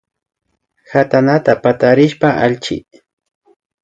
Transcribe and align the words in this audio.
Katana 0.89 1.35
patarishpa 1.63 2.29
allchi 2.43 2.75